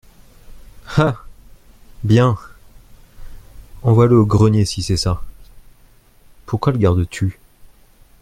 Ah! 0.97 1.21
bien! 2.03 2.35
envoie-le 3.83 4.17
au 4.17 4.25
grenier, 4.25 4.65
si 4.65 4.81
c’est 4.81 4.97
ça!… 4.97 5.21
pourquoi 6.47 6.71
le 6.73 6.79
gardes-tu? 6.79 7.39